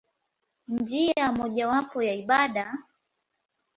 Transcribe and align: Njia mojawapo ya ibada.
Njia 0.67 1.31
mojawapo 1.31 2.03
ya 2.03 2.13
ibada. 2.13 2.77